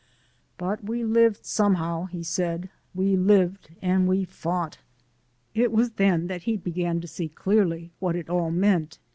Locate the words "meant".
8.49-8.97